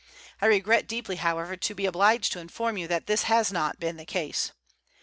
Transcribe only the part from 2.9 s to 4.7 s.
this has not been the case.